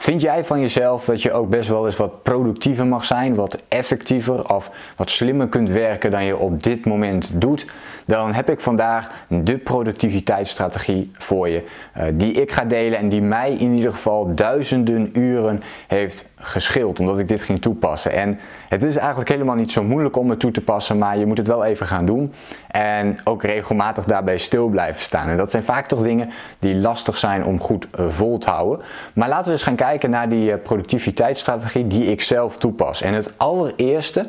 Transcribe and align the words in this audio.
Vind 0.00 0.20
jij 0.22 0.44
van 0.44 0.60
jezelf 0.60 1.04
dat 1.04 1.22
je 1.22 1.32
ook 1.32 1.48
best 1.48 1.68
wel 1.68 1.86
eens 1.86 1.96
wat 1.96 2.22
productiever 2.22 2.86
mag 2.86 3.04
zijn, 3.04 3.34
wat 3.34 3.62
effectiever 3.68 4.54
of 4.54 4.70
wat 4.96 5.10
slimmer 5.10 5.48
kunt 5.48 5.70
werken 5.70 6.10
dan 6.10 6.24
je 6.24 6.36
op 6.36 6.62
dit 6.62 6.86
moment 6.86 7.30
doet? 7.34 7.66
Dan 8.04 8.32
heb 8.32 8.50
ik 8.50 8.60
vandaag 8.60 9.10
de 9.28 9.58
productiviteitsstrategie 9.58 11.10
voor 11.12 11.48
je, 11.48 11.64
uh, 11.98 12.04
die 12.12 12.32
ik 12.32 12.52
ga 12.52 12.64
delen 12.64 12.98
en 12.98 13.08
die 13.08 13.22
mij 13.22 13.52
in 13.52 13.74
ieder 13.74 13.92
geval 13.92 14.34
duizenden 14.34 15.10
uren 15.12 15.60
heeft 15.86 16.28
geschild, 16.36 17.00
omdat 17.00 17.18
ik 17.18 17.28
dit 17.28 17.42
ging 17.42 17.60
toepassen. 17.60 18.12
En 18.12 18.38
het 18.68 18.84
is 18.84 18.96
eigenlijk 18.96 19.28
helemaal 19.28 19.54
niet 19.54 19.72
zo 19.72 19.82
moeilijk 19.82 20.16
om 20.16 20.30
het 20.30 20.40
toe 20.40 20.50
te 20.50 20.60
passen, 20.60 20.98
maar 20.98 21.18
je 21.18 21.26
moet 21.26 21.38
het 21.38 21.46
wel 21.46 21.64
even 21.64 21.86
gaan 21.86 22.06
doen 22.06 22.32
en 22.70 23.18
ook 23.24 23.42
regelmatig 23.42 24.04
daarbij 24.04 24.38
stil 24.38 24.68
blijven 24.68 25.00
staan. 25.00 25.28
En 25.28 25.36
dat 25.36 25.50
zijn 25.50 25.62
vaak 25.62 25.86
toch 25.86 26.02
dingen 26.02 26.30
die 26.58 26.74
lastig 26.74 27.16
zijn 27.16 27.44
om 27.44 27.60
goed 27.60 27.86
uh, 28.00 28.08
vol 28.08 28.38
te 28.38 28.50
houden. 28.50 28.86
Maar 29.14 29.28
laten 29.28 29.44
we 29.44 29.50
eens 29.50 29.62
gaan 29.62 29.74
kijken 29.74 29.88
naar 29.98 30.28
die 30.28 30.50
uh, 30.50 30.54
productiviteitsstrategie 30.62 31.86
die 31.86 32.04
ik 32.04 32.20
zelf 32.20 32.56
toepas. 32.56 33.02
En 33.02 33.14
het 33.14 33.32
allereerste 33.36 34.26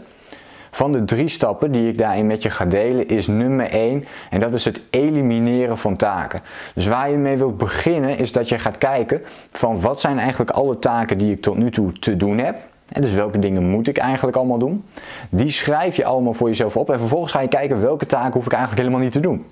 van 0.71 0.91
de 0.91 1.03
drie 1.03 1.27
stappen 1.27 1.71
die 1.71 1.89
ik 1.89 1.97
daarin 1.97 2.27
met 2.27 2.41
je 2.41 2.49
ga 2.49 2.65
delen 2.65 3.07
is 3.07 3.27
nummer 3.27 3.69
1 3.69 4.05
en 4.29 4.39
dat 4.39 4.53
is 4.53 4.65
het 4.65 4.81
elimineren 4.89 5.77
van 5.77 5.95
taken. 5.95 6.41
Dus 6.75 6.87
waar 6.87 7.09
je 7.09 7.17
mee 7.17 7.37
wilt 7.37 7.57
beginnen 7.57 8.17
is 8.17 8.31
dat 8.31 8.49
je 8.49 8.59
gaat 8.59 8.77
kijken 8.77 9.21
van 9.51 9.81
wat 9.81 10.01
zijn 10.01 10.19
eigenlijk 10.19 10.51
alle 10.51 10.79
taken 10.79 11.17
die 11.17 11.31
ik 11.31 11.41
tot 11.41 11.57
nu 11.57 11.71
toe 11.71 11.91
te 11.91 12.17
doen 12.17 12.37
heb. 12.37 12.55
En 12.87 13.01
dus 13.01 13.13
welke 13.13 13.39
dingen 13.39 13.69
moet 13.69 13.87
ik 13.87 13.97
eigenlijk 13.97 14.37
allemaal 14.37 14.57
doen? 14.57 14.83
Die 15.29 15.51
schrijf 15.51 15.95
je 15.95 16.05
allemaal 16.05 16.33
voor 16.33 16.47
jezelf 16.47 16.77
op 16.77 16.89
en 16.89 16.99
vervolgens 16.99 17.31
ga 17.31 17.41
je 17.41 17.47
kijken 17.47 17.81
welke 17.81 18.05
taken 18.05 18.33
hoef 18.33 18.45
ik 18.45 18.53
eigenlijk 18.53 18.81
helemaal 18.81 19.03
niet 19.03 19.13
te 19.13 19.19
doen. 19.19 19.45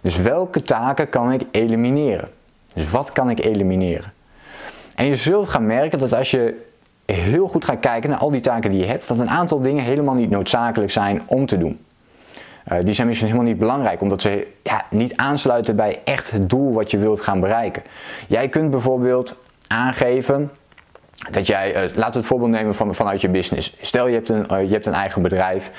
Dus 0.00 0.16
welke 0.16 0.62
taken 0.62 1.08
kan 1.08 1.32
ik 1.32 1.42
elimineren? 1.50 2.28
Dus 2.74 2.90
wat 2.90 3.12
kan 3.12 3.30
ik 3.30 3.44
elimineren? 3.44 4.12
En 4.98 5.06
je 5.06 5.16
zult 5.16 5.48
gaan 5.48 5.66
merken 5.66 5.98
dat 5.98 6.14
als 6.14 6.30
je 6.30 6.66
heel 7.04 7.48
goed 7.48 7.64
gaat 7.64 7.80
kijken 7.80 8.10
naar 8.10 8.18
al 8.18 8.30
die 8.30 8.40
taken 8.40 8.70
die 8.70 8.80
je 8.80 8.86
hebt, 8.86 9.08
dat 9.08 9.18
een 9.18 9.30
aantal 9.30 9.60
dingen 9.60 9.84
helemaal 9.84 10.14
niet 10.14 10.30
noodzakelijk 10.30 10.90
zijn 10.90 11.22
om 11.26 11.46
te 11.46 11.58
doen. 11.58 11.84
Uh, 12.72 12.78
die 12.82 12.94
zijn 12.94 13.06
misschien 13.06 13.28
helemaal 13.28 13.50
niet 13.50 13.58
belangrijk, 13.58 14.00
omdat 14.00 14.22
ze 14.22 14.46
ja, 14.62 14.84
niet 14.90 15.16
aansluiten 15.16 15.76
bij 15.76 16.00
echt 16.04 16.30
het 16.30 16.50
doel 16.50 16.72
wat 16.72 16.90
je 16.90 16.98
wilt 16.98 17.20
gaan 17.20 17.40
bereiken. 17.40 17.82
Jij 18.28 18.48
kunt 18.48 18.70
bijvoorbeeld 18.70 19.36
aangeven 19.66 20.50
dat 21.30 21.46
jij, 21.46 21.70
uh, 21.70 21.80
laten 21.80 22.12
we 22.12 22.18
het 22.18 22.26
voorbeeld 22.26 22.50
nemen 22.50 22.74
van, 22.74 22.94
vanuit 22.94 23.20
je 23.20 23.28
business. 23.28 23.76
Stel 23.80 24.06
je 24.06 24.14
hebt, 24.14 24.28
een, 24.28 24.46
uh, 24.52 24.62
je 24.62 24.72
hebt 24.72 24.86
een 24.86 24.92
eigen 24.92 25.22
bedrijf 25.22 25.70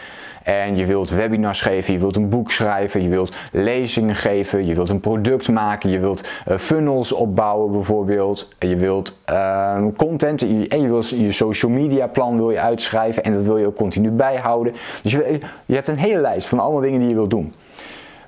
en 0.43 0.77
je 0.77 0.85
wilt 0.85 1.09
webinars 1.09 1.61
geven, 1.61 1.93
je 1.93 1.99
wilt 1.99 2.15
een 2.15 2.29
boek 2.29 2.51
schrijven, 2.51 3.01
je 3.01 3.09
wilt 3.09 3.35
lezingen 3.51 4.15
geven, 4.15 4.65
je 4.65 4.75
wilt 4.75 4.89
een 4.89 4.99
product 4.99 5.49
maken, 5.49 5.89
je 5.89 5.99
wilt 5.99 6.29
uh, 6.47 6.57
funnels 6.57 7.11
opbouwen 7.11 7.71
bijvoorbeeld, 7.71 8.47
je 8.59 8.75
wilt 8.75 9.19
uh, 9.29 9.85
content 9.97 10.41
en 10.41 10.81
je 10.81 10.87
wilt 10.87 11.09
je 11.09 11.31
social 11.31 11.71
media 11.71 12.07
plan 12.07 12.37
wil 12.37 12.51
je 12.51 12.59
uitschrijven 12.59 13.23
en 13.23 13.33
dat 13.33 13.45
wil 13.45 13.57
je 13.57 13.65
ook 13.65 13.75
continu 13.75 14.09
bijhouden. 14.09 14.73
Dus 15.03 15.11
je, 15.11 15.39
je 15.65 15.75
hebt 15.75 15.87
een 15.87 15.97
hele 15.97 16.21
lijst 16.21 16.47
van 16.47 16.59
allemaal 16.59 16.81
dingen 16.81 16.99
die 16.99 17.09
je 17.09 17.15
wilt 17.15 17.29
doen. 17.29 17.53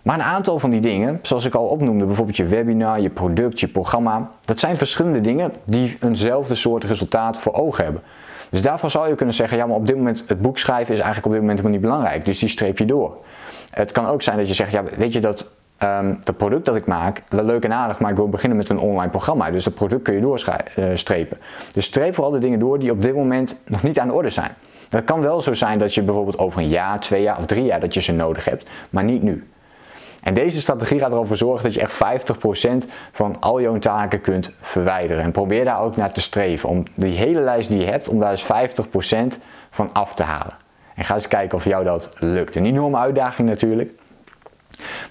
Maar 0.02 0.16
een 0.16 0.24
aantal 0.24 0.60
van 0.60 0.70
die 0.70 0.82
dingen, 0.82 1.20
zoals 1.22 1.46
ik 1.46 1.56
al 1.56 1.66
opnoemde, 1.66 2.06
bijvoorbeeld 2.06 2.38
je 2.38 2.46
webinar, 2.46 3.00
je 3.00 3.10
product, 3.10 3.60
je 3.60 3.68
programma, 3.68 4.30
dat 4.42 4.60
zijn 4.60 4.76
verschillende 4.76 5.22
dingen 5.22 5.52
die 5.64 5.98
eenzelfde 6.02 6.56
soort 6.56 6.84
resultaat 6.84 7.38
voor 7.38 7.54
ogen 7.54 7.84
hebben. 7.84 8.02
Dus 8.50 8.62
daarvan 8.62 8.90
zou 8.90 9.08
je 9.08 9.16
kunnen 9.16 9.36
zeggen, 9.36 9.58
ja 9.58 9.66
maar 9.66 9.76
op 9.76 9.88
dit 9.88 9.96
moment 9.96 10.24
het 10.28 10.42
boek 10.42 10.58
schrijven 10.58 10.94
is 10.94 11.00
eigenlijk 11.00 11.26
op 11.26 11.32
dit 11.32 11.42
moment 11.42 11.60
helemaal 11.60 11.80
niet 11.80 11.90
belangrijk, 11.90 12.26
dus 12.26 12.40
die 12.40 12.50
streep 12.50 12.78
je 12.78 12.86
door. 12.86 13.18
Het 13.70 13.92
kan 13.92 14.06
ook 14.06 14.22
zijn 14.22 14.38
dat 14.38 14.48
je 14.48 14.54
zegt, 14.54 14.72
ja 14.72 14.84
weet 14.98 15.14
je 15.14 15.20
dat 15.20 15.50
um, 15.84 16.18
dat 16.24 16.38
product 16.38 16.66
dat 16.66 16.76
ik 16.76 16.86
maak, 16.86 17.24
wel 17.30 17.44
leuk 17.44 17.64
en 17.64 17.74
aardig, 17.74 18.00
maar 18.00 18.10
ik 18.12 18.16
wil 18.16 18.30
beginnen 18.30 18.58
met 18.58 18.70
een 18.70 18.80
online 18.80 19.10
programma. 19.10 19.52
Dus 19.52 19.64
dat 19.64 19.74
product 19.74 20.02
kun 20.02 20.14
je 20.14 20.22
doorstrepen. 20.22 21.38
Uh, 21.38 21.74
dus 21.74 21.86
streep 21.86 22.16
vooral 22.16 22.32
de 22.32 22.40
dingen 22.40 22.60
door 22.60 22.80
die 22.80 22.92
op 22.92 23.02
dit 23.02 23.16
moment 23.16 23.62
nog 23.66 23.84
niet 23.84 24.00
aan 24.00 24.08
de 24.08 24.14
orde 24.14 24.30
zijn. 24.30 24.52
Het 24.90 25.04
kan 25.04 25.22
wel 25.22 25.42
zo 25.42 25.54
zijn 25.54 25.80
dat 25.80 25.94
je 25.94 26.02
bijvoorbeeld 26.02 26.40
over 26.40 26.62
een 26.62 26.68
jaar, 26.68 27.00
twee 27.00 27.22
jaar 27.22 27.38
of 27.38 27.46
drie 27.46 27.64
jaar 27.64 27.80
dat 27.80 27.94
je 27.94 28.02
ze 28.02 28.12
nodig 28.12 28.46
hebt, 28.46 28.70
maar 28.90 29.04
niet 29.04 29.22
nu. 29.22 29.48
En 30.22 30.34
deze 30.34 30.62
strategie 30.62 31.00
gaat 31.00 31.12
ervoor 31.12 31.38
zorgen 31.38 31.64
dat 31.64 31.74
je 31.74 31.82
echt 31.82 32.04
50% 32.86 32.90
van 33.12 33.38
al 33.40 33.62
jouw 33.62 33.78
taken 33.78 34.22
kunt 34.22 34.52
verwijderen. 34.62 35.24
En 35.24 35.32
probeer 35.32 35.66
daar 35.66 35.82
ook 35.82 35.96
naar 35.96 36.12
te 36.12 36.22
streven. 36.22 36.70
Om 36.70 36.84
die 36.96 37.18
hele 37.18 37.40
lijst 37.40 37.70
die 37.70 37.80
je 37.80 37.86
hebt, 37.86 38.08
om 38.08 38.20
daar 38.20 38.32
eens 38.32 38.46
50% 39.36 39.42
van 39.70 39.90
af 39.94 40.14
te 40.16 40.24
halen. 40.24 40.54
En 40.96 41.04
ga 41.04 41.14
eens 41.14 41.28
kijken 41.28 41.58
of 41.58 41.66
jou 41.66 41.84
dat 41.84 42.12
lukt. 42.20 42.56
Een 42.56 42.66
enorme 42.66 42.98
uitdaging 42.98 43.50
natuurlijk. 43.50 43.94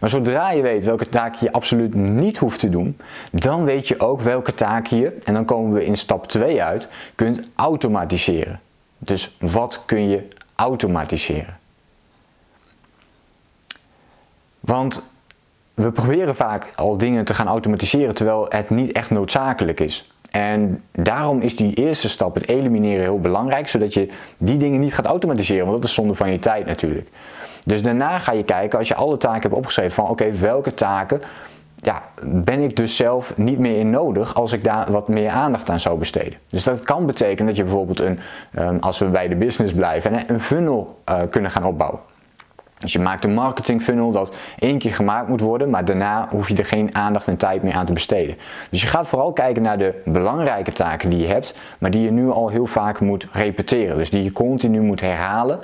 Maar 0.01 0.11
zodra 0.11 0.51
je 0.51 0.63
weet 0.63 0.85
welke 0.85 1.09
taken 1.09 1.39
je 1.41 1.53
absoluut 1.53 1.95
niet 1.95 2.39
hoeft 2.39 2.61
te 2.61 2.69
doen, 2.69 2.97
dan 3.33 3.65
weet 3.65 3.89
je 3.89 4.01
ook 4.01 4.21
welke 4.21 4.55
taken 4.55 4.97
je, 4.97 5.19
en 5.25 5.35
dan 5.35 5.45
komen 5.45 5.73
we 5.73 5.85
in 5.85 5.97
stap 5.97 6.27
2 6.27 6.63
uit, 6.63 6.89
kunt 7.15 7.43
automatiseren. 7.55 8.61
Dus 8.99 9.37
wat 9.39 9.83
kun 9.87 10.09
je 10.09 10.29
automatiseren? 10.55 11.60
Want 14.71 15.03
we 15.75 15.93
proberen 15.93 16.35
vaak 16.35 16.71
al 16.75 16.97
dingen 16.97 17.25
te 17.25 17.35
gaan 17.35 17.47
automatiseren 17.47 18.15
terwijl 18.15 18.47
het 18.49 18.71
niet 18.71 18.93
echt 18.93 19.11
noodzakelijk 19.11 19.81
is. 19.81 20.11
En 20.31 20.83
daarom 20.93 21.41
is 21.41 21.57
die 21.57 21.75
eerste 21.75 22.09
stap, 22.09 22.35
het 22.35 22.49
elimineren, 22.49 23.03
heel 23.03 23.21
belangrijk, 23.21 23.69
zodat 23.69 23.95
je 23.95 24.09
die 24.37 24.57
dingen 24.57 24.81
niet 24.81 24.95
gaat 24.95 25.07
automatiseren, 25.07 25.67
want 25.67 25.81
dat 25.81 25.89
is 25.89 25.95
zonde 25.95 26.15
van 26.15 26.33
je 26.33 26.39
tijd 26.39 26.67
natuurlijk. 26.67 27.09
Dus 27.65 27.83
daarna 27.83 28.19
ga 28.19 28.33
je 28.33 28.45
kijken, 28.45 28.79
als 28.79 28.89
je 28.89 28.95
alle 28.95 29.17
taken 29.17 29.43
hebt 29.43 29.55
opgeschreven, 29.55 29.93
van 29.93 30.09
oké, 30.09 30.33
welke 30.33 30.75
taken 30.75 31.21
ja, 31.77 32.03
ben 32.25 32.61
ik 32.61 32.77
dus 32.77 32.97
zelf 32.97 33.37
niet 33.37 33.59
meer 33.59 33.79
in 33.79 33.91
nodig 33.91 34.35
als 34.35 34.53
ik 34.53 34.65
daar 34.65 34.91
wat 34.91 35.09
meer 35.09 35.31
aandacht 35.31 35.71
aan 35.71 35.81
zou 35.81 35.99
besteden. 35.99 36.39
Dus 36.49 36.63
dat 36.63 36.81
kan 36.81 37.07
betekenen 37.07 37.47
dat 37.47 37.57
je 37.57 37.63
bijvoorbeeld 37.63 38.01
een, 38.01 38.19
um, 38.59 38.79
als 38.79 38.99
we 38.99 39.07
bij 39.07 39.29
de 39.29 39.37
business 39.37 39.73
blijven, 39.73 40.31
een 40.31 40.41
funnel 40.41 40.99
uh, 41.09 41.21
kunnen 41.31 41.51
gaan 41.51 41.65
opbouwen. 41.65 42.01
Dus 42.81 42.93
je 42.93 42.99
maakt 42.99 43.25
een 43.25 43.35
marketing 43.35 43.83
funnel 43.83 44.11
dat 44.11 44.35
één 44.59 44.79
keer 44.79 44.95
gemaakt 44.95 45.29
moet 45.29 45.41
worden, 45.41 45.71
maar 45.71 45.85
daarna 45.85 46.29
hoef 46.31 46.49
je 46.49 46.57
er 46.57 46.65
geen 46.65 46.95
aandacht 46.95 47.29
en 47.29 47.37
tijd 47.37 47.63
meer 47.63 47.75
aan 47.75 47.87
te 47.87 47.93
besteden. 47.93 48.37
Dus 48.71 48.81
je 48.81 48.87
gaat 48.87 49.09
vooral 49.09 49.33
kijken 49.33 49.63
naar 49.63 49.79
de 49.79 50.03
belangrijke 50.05 50.73
taken 50.73 51.11
die 51.11 51.19
je 51.19 51.27
hebt, 51.27 51.55
maar 51.79 51.91
die 51.91 52.03
je 52.03 52.11
nu 52.11 52.31
al 52.31 52.49
heel 52.49 52.67
vaak 52.67 53.01
moet 53.01 53.27
repeteren. 53.33 53.99
Dus 53.99 54.11
die 54.11 54.23
je 54.23 54.33
continu 54.33 54.81
moet 54.81 55.01
herhalen, 55.01 55.61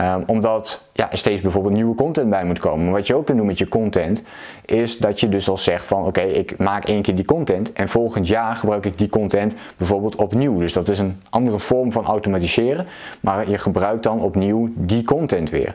um, 0.00 0.22
omdat 0.26 0.88
ja, 0.92 1.10
er 1.10 1.18
steeds 1.18 1.40
bijvoorbeeld 1.40 1.74
nieuwe 1.74 1.94
content 1.94 2.30
bij 2.30 2.44
moet 2.44 2.58
komen. 2.58 2.84
Maar 2.84 2.94
wat 2.94 3.06
je 3.06 3.14
ook 3.14 3.26
kunt 3.26 3.38
doen 3.38 3.46
met 3.46 3.58
je 3.58 3.68
content, 3.68 4.24
is 4.64 4.98
dat 4.98 5.20
je 5.20 5.28
dus 5.28 5.48
al 5.48 5.58
zegt 5.58 5.86
van 5.86 6.04
oké, 6.04 6.20
ik 6.20 6.58
maak 6.58 6.84
één 6.84 7.02
keer 7.02 7.14
die 7.14 7.24
content 7.24 7.72
en 7.72 7.88
volgend 7.88 8.26
jaar 8.26 8.56
gebruik 8.56 8.86
ik 8.86 8.98
die 8.98 9.08
content 9.08 9.54
bijvoorbeeld 9.76 10.16
opnieuw. 10.16 10.58
Dus 10.58 10.72
dat 10.72 10.88
is 10.88 10.98
een 10.98 11.20
andere 11.30 11.58
vorm 11.58 11.92
van 11.92 12.04
automatiseren, 12.04 12.86
maar 13.20 13.50
je 13.50 13.58
gebruikt 13.58 14.02
dan 14.02 14.20
opnieuw 14.20 14.68
die 14.74 15.02
content 15.02 15.50
weer. 15.50 15.74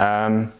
Um, 0.00 0.52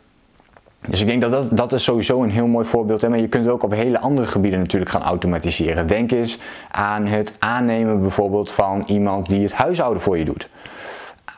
dus 0.80 1.00
ik 1.00 1.06
denk 1.06 1.22
dat, 1.22 1.30
dat 1.30 1.56
dat 1.56 1.72
is 1.72 1.84
sowieso 1.84 2.22
een 2.22 2.30
heel 2.30 2.46
mooi 2.46 2.66
voorbeeld 2.66 3.02
is. 3.02 3.08
Maar 3.08 3.18
je 3.18 3.28
kunt 3.28 3.48
ook 3.48 3.62
op 3.62 3.72
hele 3.72 3.98
andere 3.98 4.26
gebieden 4.26 4.58
natuurlijk 4.58 4.90
gaan 4.90 5.02
automatiseren. 5.02 5.86
Denk 5.86 6.12
eens 6.12 6.38
aan 6.70 7.06
het 7.06 7.36
aannemen 7.38 8.00
bijvoorbeeld 8.00 8.52
van 8.52 8.82
iemand 8.86 9.28
die 9.28 9.42
het 9.42 9.52
huishouden 9.52 10.02
voor 10.02 10.18
je 10.18 10.24
doet. 10.24 10.48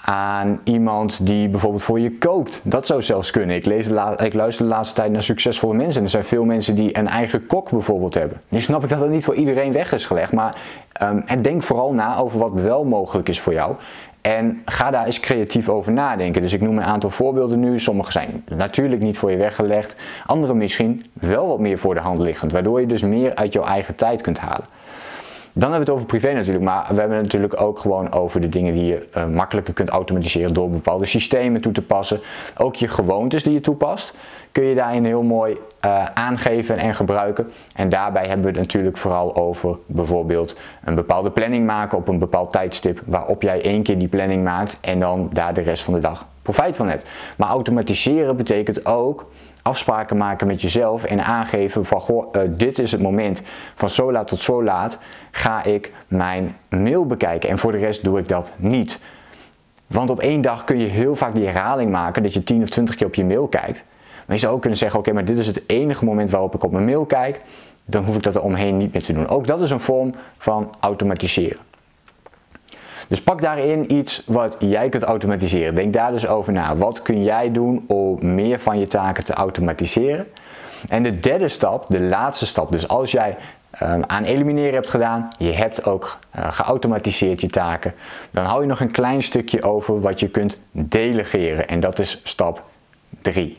Aan 0.04 0.60
iemand 0.64 1.26
die 1.26 1.48
bijvoorbeeld 1.48 1.82
voor 1.82 2.00
je 2.00 2.18
kookt. 2.18 2.60
Dat 2.64 2.86
zou 2.86 3.02
zelfs 3.02 3.30
kunnen. 3.30 3.56
Ik, 3.56 3.64
lees 3.64 3.86
ik 4.16 4.34
luister 4.34 4.64
de 4.64 4.70
laatste 4.70 4.94
tijd 4.94 5.12
naar 5.12 5.22
succesvolle 5.22 5.74
mensen. 5.74 5.96
En 5.96 6.02
er 6.02 6.10
zijn 6.10 6.24
veel 6.24 6.44
mensen 6.44 6.74
die 6.74 6.98
een 6.98 7.08
eigen 7.08 7.46
kok 7.46 7.70
bijvoorbeeld 7.70 8.14
hebben. 8.14 8.40
Nu 8.48 8.60
snap 8.60 8.82
ik 8.82 8.88
dat 8.88 8.98
dat 8.98 9.08
niet 9.08 9.24
voor 9.24 9.34
iedereen 9.34 9.72
weg 9.72 9.92
is 9.92 10.06
gelegd. 10.06 10.32
Maar 10.32 10.56
um, 11.02 11.42
denk 11.42 11.62
vooral 11.62 11.92
na 11.92 12.18
over 12.18 12.38
wat 12.38 12.60
wel 12.60 12.84
mogelijk 12.84 13.28
is 13.28 13.40
voor 13.40 13.52
jou. 13.52 13.74
En 14.20 14.62
ga 14.64 14.90
daar 14.90 15.06
eens 15.06 15.20
creatief 15.20 15.68
over 15.68 15.92
nadenken. 15.92 16.42
Dus 16.42 16.52
ik 16.52 16.60
noem 16.60 16.78
een 16.78 16.84
aantal 16.84 17.10
voorbeelden 17.10 17.60
nu. 17.60 17.78
Sommige 17.78 18.12
zijn 18.12 18.44
natuurlijk 18.56 19.02
niet 19.02 19.18
voor 19.18 19.30
je 19.30 19.36
weggelegd. 19.36 19.96
Andere 20.26 20.54
misschien 20.54 21.04
wel 21.12 21.48
wat 21.48 21.58
meer 21.58 21.78
voor 21.78 21.94
de 21.94 22.00
hand 22.00 22.18
liggend. 22.18 22.52
Waardoor 22.52 22.80
je 22.80 22.86
dus 22.86 23.02
meer 23.02 23.34
uit 23.34 23.52
jouw 23.52 23.64
eigen 23.64 23.94
tijd 23.94 24.22
kunt 24.22 24.38
halen. 24.38 24.64
Dan 25.52 25.70
hebben 25.70 25.86
we 25.86 25.92
het 25.92 25.94
over 26.02 26.06
privé 26.06 26.32
natuurlijk, 26.32 26.64
maar 26.64 26.86
we 26.88 27.00
hebben 27.00 27.16
het 27.16 27.24
natuurlijk 27.24 27.60
ook 27.60 27.78
gewoon 27.78 28.12
over 28.12 28.40
de 28.40 28.48
dingen 28.48 28.74
die 28.74 28.84
je 28.84 29.08
uh, 29.16 29.26
makkelijker 29.26 29.74
kunt 29.74 29.88
automatiseren 29.88 30.54
door 30.54 30.70
bepaalde 30.70 31.04
systemen 31.04 31.60
toe 31.60 31.72
te 31.72 31.82
passen. 31.82 32.20
Ook 32.56 32.74
je 32.74 32.88
gewoontes 32.88 33.42
die 33.42 33.52
je 33.52 33.60
toepast, 33.60 34.14
kun 34.52 34.64
je 34.64 34.74
daarin 34.74 35.04
heel 35.04 35.22
mooi 35.22 35.58
uh, 35.84 36.04
aangeven 36.04 36.78
en 36.78 36.94
gebruiken. 36.94 37.50
En 37.74 37.88
daarbij 37.88 38.26
hebben 38.26 38.42
we 38.42 38.50
het 38.50 38.60
natuurlijk 38.60 38.96
vooral 38.98 39.36
over 39.36 39.76
bijvoorbeeld 39.86 40.56
een 40.84 40.94
bepaalde 40.94 41.30
planning 41.30 41.66
maken 41.66 41.98
op 41.98 42.08
een 42.08 42.18
bepaald 42.18 42.52
tijdstip, 42.52 43.02
waarop 43.06 43.42
jij 43.42 43.62
één 43.62 43.82
keer 43.82 43.98
die 43.98 44.08
planning 44.08 44.44
maakt 44.44 44.78
en 44.80 45.00
dan 45.00 45.30
daar 45.32 45.54
de 45.54 45.60
rest 45.60 45.82
van 45.82 45.94
de 45.94 46.00
dag 46.00 46.26
profijt 46.42 46.76
van 46.76 46.88
hebt. 46.88 47.08
Maar 47.36 47.48
automatiseren 47.48 48.36
betekent 48.36 48.86
ook 48.86 49.30
afspraken 49.62 50.16
maken 50.16 50.46
met 50.46 50.62
jezelf 50.62 51.04
en 51.04 51.24
aangeven 51.24 51.84
van 51.84 52.00
goh, 52.00 52.34
uh, 52.36 52.42
dit 52.48 52.78
is 52.78 52.92
het 52.92 53.00
moment 53.00 53.42
van 53.74 53.90
zo 53.90 54.12
laat 54.12 54.28
tot 54.28 54.40
zo 54.40 54.62
laat 54.62 54.98
ga 55.30 55.64
ik 55.64 55.92
mijn 56.08 56.56
mail 56.68 57.06
bekijken 57.06 57.48
en 57.48 57.58
voor 57.58 57.72
de 57.72 57.78
rest 57.78 58.04
doe 58.04 58.18
ik 58.18 58.28
dat 58.28 58.52
niet. 58.56 58.98
Want 59.86 60.10
op 60.10 60.20
één 60.20 60.40
dag 60.40 60.64
kun 60.64 60.78
je 60.78 60.86
heel 60.86 61.16
vaak 61.16 61.34
die 61.34 61.46
herhaling 61.46 61.90
maken 61.90 62.22
dat 62.22 62.34
je 62.34 62.42
10 62.42 62.62
of 62.62 62.68
20 62.68 62.94
keer 62.94 63.06
op 63.06 63.14
je 63.14 63.24
mail 63.24 63.48
kijkt. 63.48 63.84
Maar 64.26 64.36
je 64.36 64.42
zou 64.42 64.54
ook 64.54 64.60
kunnen 64.60 64.78
zeggen, 64.78 64.98
oké, 64.98 65.12
maar 65.12 65.24
dit 65.24 65.38
is 65.38 65.46
het 65.46 65.62
enige 65.66 66.04
moment 66.04 66.30
waarop 66.30 66.54
ik 66.54 66.64
op 66.64 66.72
mijn 66.72 66.84
mail 66.84 67.04
kijk. 67.04 67.40
Dan 67.84 68.04
hoef 68.04 68.16
ik 68.16 68.22
dat 68.22 68.34
er 68.34 68.42
omheen 68.42 68.76
niet 68.76 68.92
meer 68.92 69.02
te 69.02 69.12
doen. 69.12 69.28
Ook 69.28 69.46
dat 69.46 69.60
is 69.60 69.70
een 69.70 69.80
vorm 69.80 70.14
van 70.38 70.74
automatiseren. 70.80 71.58
Dus 73.10 73.22
pak 73.22 73.40
daarin 73.40 73.92
iets 73.96 74.22
wat 74.26 74.56
jij 74.58 74.88
kunt 74.88 75.02
automatiseren. 75.02 75.74
Denk 75.74 75.92
daar 75.92 76.12
dus 76.12 76.26
over 76.26 76.52
na. 76.52 76.76
Wat 76.76 77.02
kun 77.02 77.22
jij 77.22 77.52
doen 77.52 77.84
om 77.86 78.34
meer 78.34 78.58
van 78.58 78.78
je 78.78 78.86
taken 78.86 79.24
te 79.24 79.32
automatiseren? 79.32 80.26
En 80.88 81.02
de 81.02 81.20
derde 81.20 81.48
stap, 81.48 81.86
de 81.86 82.02
laatste 82.02 82.46
stap, 82.46 82.72
dus 82.72 82.88
als 82.88 83.10
jij 83.10 83.36
um, 83.82 84.04
aan 84.06 84.24
elimineren 84.24 84.74
hebt 84.74 84.90
gedaan, 84.90 85.28
je 85.38 85.52
hebt 85.52 85.84
ook 85.84 86.18
uh, 86.36 86.52
geautomatiseerd 86.52 87.40
je 87.40 87.46
taken, 87.46 87.94
dan 88.30 88.44
hou 88.44 88.60
je 88.60 88.66
nog 88.66 88.80
een 88.80 88.90
klein 88.90 89.22
stukje 89.22 89.62
over 89.62 90.00
wat 90.00 90.20
je 90.20 90.28
kunt 90.28 90.58
delegeren. 90.70 91.68
En 91.68 91.80
dat 91.80 91.98
is 91.98 92.20
stap 92.24 92.62
3. 93.22 93.58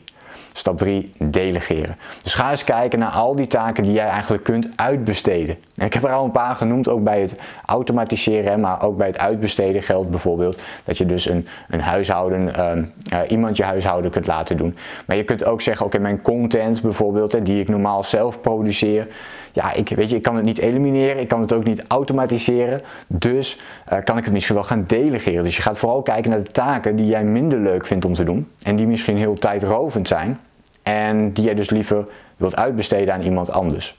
Stap 0.52 0.78
3, 0.78 1.12
delegeren. 1.18 1.96
Dus 2.22 2.34
ga 2.34 2.50
eens 2.50 2.64
kijken 2.64 2.98
naar 2.98 3.10
al 3.10 3.36
die 3.36 3.46
taken 3.46 3.84
die 3.84 3.92
jij 3.92 4.06
eigenlijk 4.06 4.42
kunt 4.42 4.68
uitbesteden. 4.76 5.56
En 5.76 5.86
ik 5.86 5.94
heb 5.94 6.04
er 6.04 6.12
al 6.12 6.24
een 6.24 6.30
paar 6.30 6.56
genoemd, 6.56 6.88
ook 6.88 7.04
bij 7.04 7.20
het 7.20 7.36
automatiseren, 7.66 8.60
maar 8.60 8.82
ook 8.82 8.96
bij 8.96 9.06
het 9.06 9.18
uitbesteden 9.18 9.82
geldt 9.82 10.10
bijvoorbeeld 10.10 10.62
dat 10.84 10.98
je 10.98 11.06
dus 11.06 11.28
een, 11.28 11.46
een 11.68 11.80
huishouden, 11.80 12.48
uh, 12.48 12.72
uh, 13.12 13.30
iemand 13.30 13.56
je 13.56 13.64
huishouden 13.64 14.10
kunt 14.10 14.26
laten 14.26 14.56
doen. 14.56 14.74
Maar 15.06 15.16
je 15.16 15.24
kunt 15.24 15.44
ook 15.44 15.60
zeggen, 15.60 15.86
oké, 15.86 15.98
mijn 15.98 16.22
content 16.22 16.82
bijvoorbeeld, 16.82 17.32
hè, 17.32 17.42
die 17.42 17.60
ik 17.60 17.68
normaal 17.68 18.02
zelf 18.02 18.40
produceer, 18.40 19.08
ja, 19.52 19.72
ik, 19.72 19.88
weet 19.88 20.10
je, 20.10 20.16
ik 20.16 20.22
kan 20.22 20.36
het 20.36 20.44
niet 20.44 20.58
elimineren, 20.58 21.20
ik 21.20 21.28
kan 21.28 21.40
het 21.40 21.52
ook 21.52 21.64
niet 21.64 21.84
automatiseren, 21.88 22.80
dus 23.06 23.60
uh, 23.92 23.98
kan 24.04 24.18
ik 24.18 24.24
het 24.24 24.32
misschien 24.32 24.54
wel 24.54 24.64
gaan 24.64 24.84
delegeren. 24.86 25.44
Dus 25.44 25.56
je 25.56 25.62
gaat 25.62 25.78
vooral 25.78 26.02
kijken 26.02 26.30
naar 26.30 26.40
de 26.40 26.50
taken 26.50 26.96
die 26.96 27.06
jij 27.06 27.24
minder 27.24 27.58
leuk 27.58 27.86
vindt 27.86 28.04
om 28.04 28.12
te 28.12 28.24
doen 28.24 28.48
en 28.62 28.76
die 28.76 28.86
misschien 28.86 29.16
heel 29.16 29.34
tijdrovend 29.34 30.08
zijn 30.08 30.40
en 30.82 31.32
die 31.32 31.44
jij 31.44 31.54
dus 31.54 31.70
liever 31.70 32.06
wilt 32.36 32.56
uitbesteden 32.56 33.14
aan 33.14 33.22
iemand 33.22 33.50
anders. 33.50 33.96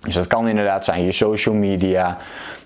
Dus 0.00 0.14
dat 0.14 0.26
kan 0.26 0.48
inderdaad 0.48 0.84
zijn 0.84 1.04
je 1.04 1.12
social 1.12 1.54
media, 1.54 2.16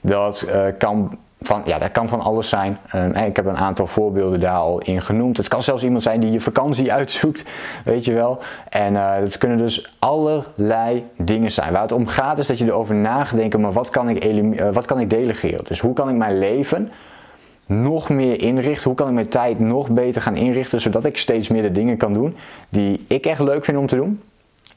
dat 0.00 0.46
uh, 0.48 0.64
kan 0.78 1.18
van, 1.42 1.62
ja, 1.64 1.78
dat 1.78 1.92
kan 1.92 2.08
van 2.08 2.20
alles 2.20 2.48
zijn. 2.48 2.78
Um, 2.94 3.14
ik 3.14 3.36
heb 3.36 3.46
een 3.46 3.56
aantal 3.56 3.86
voorbeelden 3.86 4.40
daar 4.40 4.56
al 4.56 4.78
in 4.78 5.00
genoemd. 5.00 5.36
Het 5.36 5.48
kan 5.48 5.62
zelfs 5.62 5.82
iemand 5.82 6.02
zijn 6.02 6.20
die 6.20 6.30
je 6.30 6.40
vakantie 6.40 6.92
uitzoekt, 6.98 7.44
weet 7.84 8.04
je 8.04 8.12
wel. 8.12 8.38
En 8.68 8.92
uh, 8.92 9.14
het 9.14 9.38
kunnen 9.38 9.58
dus 9.58 9.94
allerlei 9.98 11.06
dingen 11.16 11.50
zijn. 11.50 11.72
Waar 11.72 11.82
het 11.82 11.92
om 11.92 12.06
gaat 12.06 12.38
is 12.38 12.46
dat 12.46 12.58
je 12.58 12.64
erover 12.64 12.94
na 12.94 13.26
maar 13.58 13.72
wat 13.72 13.90
kan, 13.90 14.08
ik 14.08 14.24
uh, 14.24 14.68
wat 14.72 14.84
kan 14.84 15.00
ik 15.00 15.10
delegeren? 15.10 15.64
Dus 15.64 15.80
hoe 15.80 15.92
kan 15.92 16.08
ik 16.08 16.16
mijn 16.16 16.38
leven 16.38 16.90
nog 17.70 18.08
meer 18.08 18.42
inrichten? 18.42 18.86
Hoe 18.86 18.94
kan 18.94 19.08
ik 19.08 19.14
mijn 19.14 19.28
tijd 19.28 19.58
nog 19.58 19.90
beter 19.90 20.22
gaan 20.22 20.36
inrichten, 20.36 20.80
zodat 20.80 21.04
ik 21.04 21.16
steeds 21.16 21.48
meer 21.48 21.62
de 21.62 21.72
dingen 21.72 21.96
kan 21.96 22.12
doen 22.12 22.36
die 22.68 23.04
ik 23.08 23.26
echt 23.26 23.40
leuk 23.40 23.64
vind 23.64 23.78
om 23.78 23.86
te 23.86 23.96
doen? 23.96 24.20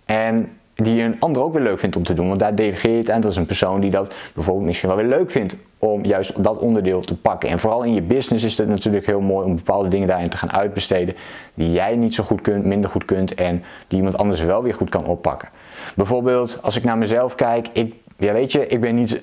En 0.06 0.50
die 0.76 1.02
een 1.02 1.20
ander 1.20 1.42
ook 1.42 1.54
weer 1.54 1.62
leuk 1.62 1.80
vindt 1.80 1.96
om 1.96 2.04
te 2.04 2.14
doen. 2.14 2.28
Want 2.28 2.40
daar 2.40 2.56
delegeer 2.56 2.92
je 2.92 2.98
het 2.98 3.12
aan. 3.12 3.22
Dat 3.22 3.32
is 3.32 3.38
een 3.38 3.46
persoon 3.46 3.80
die 3.80 3.90
dat 3.90 4.16
bijvoorbeeld 4.34 4.66
misschien 4.66 4.90
wel 4.90 4.98
weer 4.98 5.08
leuk 5.08 5.32
vindt 5.32 5.56
om 5.78 6.06
juist 6.06 6.44
dat 6.44 6.58
onderdeel 6.58 7.02
te 7.02 7.16
pakken. 7.16 7.50
En 7.50 7.60
vooral 7.60 7.84
in 7.84 7.94
je 7.94 8.02
business 8.02 8.44
is 8.44 8.58
het 8.58 8.68
natuurlijk 8.68 9.06
heel 9.06 9.22
mooi 9.22 9.46
om 9.46 9.56
bepaalde 9.56 9.90
dingen 9.90 10.08
daarin 10.08 10.30
te 10.30 10.38
gaan 10.38 10.52
uitbesteden. 10.52 11.16
Die 11.54 11.72
jij 11.72 11.96
niet 11.96 12.14
zo 12.14 12.24
goed 12.24 12.42
kunt, 12.42 12.66
minder 12.66 12.90
goed 12.90 13.06
kunt 13.06 13.34
en 13.34 13.64
die 13.88 13.98
iemand 13.98 14.18
anders 14.18 14.42
wel 14.42 14.64
weer 14.64 14.74
goed 14.74 14.90
kan 14.90 15.06
oppakken. 15.06 15.50
Bijvoorbeeld 15.96 16.60
als 16.62 16.78
ik 16.78 16.84
naar 16.84 16.98
mezelf 16.98 17.36
kijk. 17.36 17.68
Ik, 17.74 17.94
weet 18.18 18.52
je, 18.52 18.68
ik 18.68 18.82
ben 18.82 18.96
niet 18.96 19.22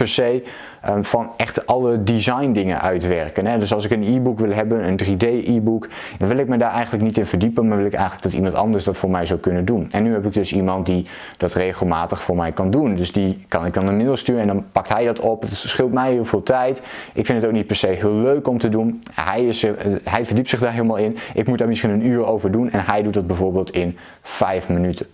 per 0.00 0.08
se 0.08 0.42
um, 0.88 1.04
van 1.04 1.32
echt 1.36 1.66
alle 1.66 2.02
design 2.02 2.52
dingen 2.52 2.80
uitwerken. 2.80 3.46
Hè? 3.46 3.58
Dus 3.58 3.74
als 3.74 3.84
ik 3.84 3.90
een 3.90 4.14
e-book 4.14 4.38
wil 4.38 4.52
hebben, 4.52 4.88
een 4.88 5.00
3D 5.04 5.46
e-book, 5.46 5.88
dan 6.18 6.28
wil 6.28 6.36
ik 6.36 6.48
me 6.48 6.56
daar 6.56 6.72
eigenlijk 6.72 7.04
niet 7.04 7.18
in 7.18 7.26
verdiepen, 7.26 7.68
maar 7.68 7.76
wil 7.76 7.86
ik 7.86 7.92
eigenlijk 7.92 8.22
dat 8.22 8.32
iemand 8.32 8.54
anders 8.54 8.84
dat 8.84 8.96
voor 8.96 9.10
mij 9.10 9.26
zou 9.26 9.40
kunnen 9.40 9.64
doen. 9.64 9.88
En 9.90 10.02
nu 10.02 10.12
heb 10.12 10.26
ik 10.26 10.32
dus 10.32 10.52
iemand 10.52 10.86
die 10.86 11.06
dat 11.36 11.54
regelmatig 11.54 12.22
voor 12.22 12.36
mij 12.36 12.52
kan 12.52 12.70
doen. 12.70 12.94
Dus 12.94 13.12
die 13.12 13.44
kan 13.48 13.66
ik 13.66 13.74
dan 13.74 13.86
een 13.86 13.96
mail 13.96 14.16
sturen 14.16 14.40
en 14.40 14.46
dan 14.46 14.64
pakt 14.72 14.88
hij 14.88 15.04
dat 15.04 15.20
op. 15.20 15.42
Het 15.42 15.50
scheelt 15.50 15.92
mij 15.92 16.12
heel 16.12 16.24
veel 16.24 16.42
tijd. 16.42 16.82
Ik 17.12 17.26
vind 17.26 17.38
het 17.38 17.46
ook 17.46 17.56
niet 17.56 17.66
per 17.66 17.76
se 17.76 17.86
heel 17.86 18.14
leuk 18.14 18.48
om 18.48 18.58
te 18.58 18.68
doen. 18.68 19.00
Hij, 19.14 19.44
is, 19.44 19.64
uh, 19.64 19.72
hij 20.04 20.24
verdiept 20.24 20.48
zich 20.48 20.60
daar 20.60 20.72
helemaal 20.72 20.96
in. 20.96 21.16
Ik 21.34 21.46
moet 21.46 21.58
daar 21.58 21.68
misschien 21.68 21.90
een 21.90 22.06
uur 22.06 22.24
over 22.24 22.50
doen 22.50 22.70
en 22.70 22.84
hij 22.84 23.02
doet 23.02 23.14
dat 23.14 23.26
bijvoorbeeld 23.26 23.70
in 23.70 23.98
vijf 24.22 24.68
minuten. 24.68 25.06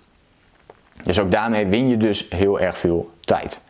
Dus 1.02 1.20
ook 1.20 1.30
daarmee 1.30 1.66
win 1.66 1.88
je 1.88 1.96
dus 1.96 2.26
heel 2.28 2.60
erg 2.60 2.78
veel 2.78 3.10
tijd. 3.20 3.60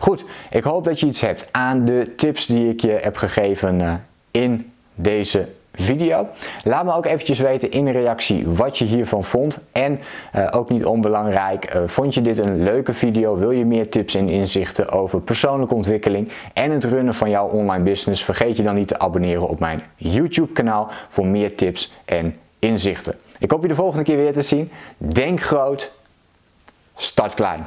Goed, 0.00 0.24
ik 0.50 0.64
hoop 0.64 0.84
dat 0.84 1.00
je 1.00 1.06
iets 1.06 1.20
hebt 1.20 1.48
aan 1.50 1.84
de 1.84 2.12
tips 2.16 2.46
die 2.46 2.68
ik 2.68 2.80
je 2.80 2.90
heb 2.90 3.16
gegeven 3.16 3.80
uh, 3.80 3.94
in 4.30 4.72
deze 4.94 5.48
video. 5.74 6.28
Laat 6.64 6.84
me 6.84 6.92
ook 6.92 7.06
eventjes 7.06 7.38
weten 7.38 7.70
in 7.70 7.86
een 7.86 7.92
reactie 7.92 8.48
wat 8.48 8.78
je 8.78 8.84
hiervan 8.84 9.24
vond. 9.24 9.58
En 9.72 10.00
uh, 10.36 10.48
ook 10.50 10.70
niet 10.70 10.84
onbelangrijk, 10.84 11.74
uh, 11.74 11.82
vond 11.86 12.14
je 12.14 12.22
dit 12.22 12.38
een 12.38 12.62
leuke 12.62 12.92
video? 12.92 13.36
Wil 13.36 13.50
je 13.50 13.64
meer 13.64 13.90
tips 13.90 14.14
en 14.14 14.28
inzichten 14.28 14.90
over 14.90 15.20
persoonlijke 15.20 15.74
ontwikkeling 15.74 16.28
en 16.52 16.70
het 16.70 16.84
runnen 16.84 17.14
van 17.14 17.30
jouw 17.30 17.48
online 17.48 17.84
business? 17.84 18.24
Vergeet 18.24 18.56
je 18.56 18.62
dan 18.62 18.74
niet 18.74 18.88
te 18.88 18.98
abonneren 18.98 19.48
op 19.48 19.58
mijn 19.58 19.82
YouTube 19.96 20.52
kanaal 20.52 20.90
voor 21.08 21.26
meer 21.26 21.56
tips 21.56 21.92
en 22.04 22.36
inzichten. 22.58 23.14
Ik 23.38 23.50
hoop 23.50 23.62
je 23.62 23.68
de 23.68 23.74
volgende 23.74 24.04
keer 24.04 24.16
weer 24.16 24.32
te 24.32 24.42
zien. 24.42 24.70
Denk 24.98 25.40
groot, 25.40 25.92
start 26.96 27.34
klein. 27.34 27.66